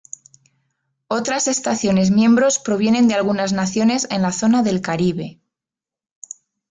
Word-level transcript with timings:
Otras 1.09 1.47
estaciones 1.47 2.09
miembros 2.09 2.57
provienen 2.57 3.07
de 3.07 3.13
algunas 3.13 3.53
naciones 3.53 4.07
en 4.09 4.23
la 4.23 4.31
zona 4.31 4.63
del 4.63 4.81
Caribe. 4.81 5.39